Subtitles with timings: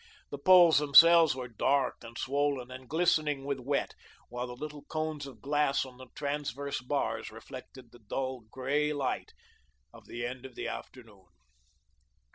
[0.31, 3.93] The poles themselves were dark and swollen and glistening with wet,
[4.29, 9.31] while the little cones of glass on the transverse bars reflected the dull grey light
[9.93, 11.27] of the end of the afternoon.